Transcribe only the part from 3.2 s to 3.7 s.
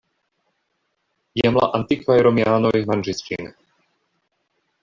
ĝin.